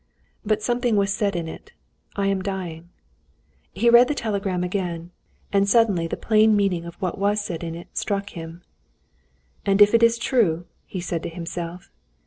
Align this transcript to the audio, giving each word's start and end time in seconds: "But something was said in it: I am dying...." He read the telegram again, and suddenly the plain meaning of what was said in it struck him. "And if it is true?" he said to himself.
"But 0.43 0.63
something 0.63 0.95
was 0.95 1.13
said 1.13 1.35
in 1.35 1.47
it: 1.47 1.73
I 2.15 2.25
am 2.25 2.41
dying...." 2.41 2.89
He 3.71 3.87
read 3.87 4.07
the 4.07 4.15
telegram 4.15 4.63
again, 4.63 5.11
and 5.53 5.69
suddenly 5.69 6.07
the 6.07 6.17
plain 6.17 6.55
meaning 6.55 6.85
of 6.85 6.95
what 6.95 7.19
was 7.19 7.39
said 7.39 7.63
in 7.63 7.75
it 7.75 7.95
struck 7.95 8.31
him. 8.31 8.63
"And 9.63 9.79
if 9.79 9.93
it 9.93 10.01
is 10.01 10.17
true?" 10.17 10.65
he 10.87 11.01
said 11.01 11.21
to 11.21 11.29
himself. 11.29 11.91